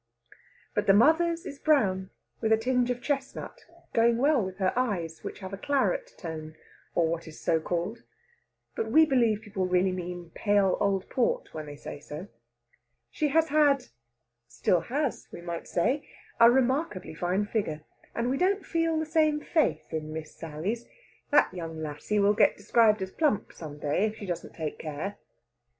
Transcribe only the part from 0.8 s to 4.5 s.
the mother's is brown, with a tinge of chestnut; going well